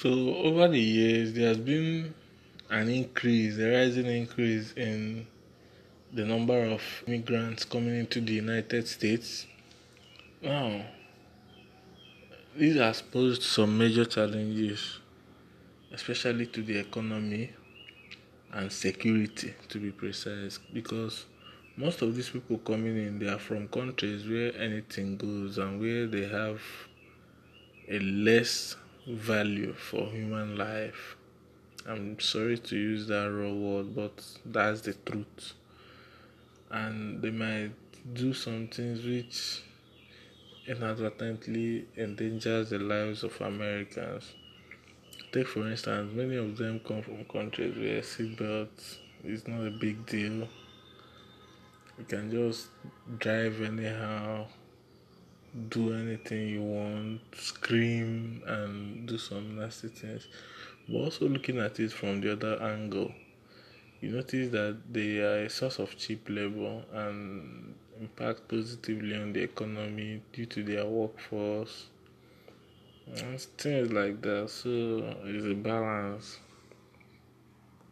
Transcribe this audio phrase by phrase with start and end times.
[0.00, 2.14] So over the years, there has been
[2.70, 5.26] an increase, a rising increase in
[6.14, 9.46] the number of immigrants coming into the United States.
[10.40, 10.86] Now,
[12.56, 15.00] this has posed some major challenges,
[15.92, 17.50] especially to the economy
[18.54, 21.26] and security, to be precise, because
[21.76, 26.06] most of these people coming in they are from countries where anything goes and where
[26.06, 26.62] they have
[27.86, 28.76] a less
[29.06, 31.16] value for human life.
[31.86, 35.54] I'm sorry to use that raw word, but that's the truth.
[36.70, 37.72] And they might
[38.14, 39.62] do some things which
[40.66, 44.34] inadvertently endangers the lives of Americans.
[45.32, 50.04] Take for instance, many of them come from countries where seatbelts is not a big
[50.06, 50.48] deal.
[51.98, 52.68] You can just
[53.18, 54.46] drive anyhow
[55.68, 60.28] do anything you want, scream, and do some nasty things.
[60.88, 63.12] But also looking at it from the other angle,
[64.00, 69.42] you notice that they are a source of cheap labor and impact positively on the
[69.42, 71.86] economy due to their workforce
[73.16, 74.48] and things like that.
[74.50, 76.38] So it's a balance.